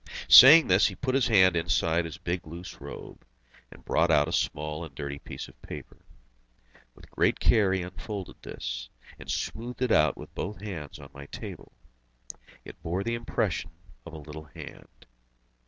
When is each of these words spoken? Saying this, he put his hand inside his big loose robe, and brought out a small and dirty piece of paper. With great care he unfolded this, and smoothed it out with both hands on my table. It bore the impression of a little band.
Saying 0.29 0.65
this, 0.67 0.87
he 0.87 0.95
put 0.95 1.13
his 1.13 1.27
hand 1.27 1.55
inside 1.55 2.05
his 2.05 2.17
big 2.17 2.47
loose 2.47 2.81
robe, 2.81 3.23
and 3.69 3.85
brought 3.85 4.09
out 4.09 4.27
a 4.27 4.31
small 4.31 4.83
and 4.83 4.95
dirty 4.95 5.19
piece 5.19 5.47
of 5.47 5.61
paper. 5.61 5.97
With 6.95 7.11
great 7.11 7.39
care 7.39 7.71
he 7.71 7.83
unfolded 7.83 8.41
this, 8.41 8.89
and 9.19 9.29
smoothed 9.29 9.83
it 9.83 9.91
out 9.91 10.17
with 10.17 10.33
both 10.33 10.59
hands 10.59 10.97
on 10.97 11.09
my 11.13 11.27
table. 11.27 11.71
It 12.65 12.81
bore 12.81 13.03
the 13.03 13.13
impression 13.13 13.69
of 14.03 14.13
a 14.13 14.17
little 14.17 14.49
band. 14.55 15.05